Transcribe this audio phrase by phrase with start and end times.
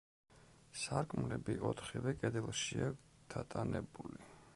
[0.83, 2.89] სარკმლები ოთხივე კედელშია
[3.35, 4.19] დატანებული.